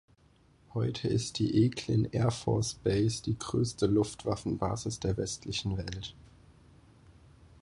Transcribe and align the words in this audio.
Heute 0.73 1.07
ist 1.09 1.37
die 1.37 1.63
Eglin 1.63 2.05
Air 2.05 2.31
Force 2.31 2.73
Base 2.73 3.21
die 3.21 3.37
größte 3.37 3.85
Luftwaffen-Basis 3.85 4.99
der 4.99 5.15
westlichen 5.15 5.77
Welt. 5.77 6.15